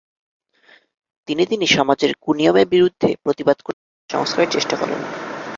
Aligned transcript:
তিনি 1.27 1.43
তিনি 1.45 1.65
সমাজের 1.67 2.11
কুনিয়মের 2.21 2.67
বিরূদ্ধে 2.67 3.09
প্রতিবাদ 3.23 3.57
করে 3.61 3.77
সমাজসংস্কারের 4.09 4.53
চেষ্টা 4.55 4.75
করেন। 4.77 4.99